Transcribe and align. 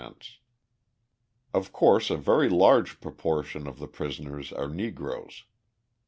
Of 1.53 1.71
course 1.71 2.09
a 2.09 2.17
very 2.17 2.49
large 2.49 2.99
proportion 3.01 3.67
of 3.67 3.77
the 3.77 3.87
prisoners 3.87 4.51
are 4.51 4.67
Negroes. 4.67 5.43